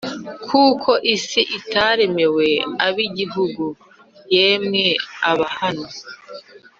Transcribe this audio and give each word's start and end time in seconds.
Kuko 0.47 0.91
isi 1.15 1.41
itaremewe 1.57 2.47
ab`igitugu. 2.87 3.67
Yemwe 4.33 4.83
Abahano 5.31 5.87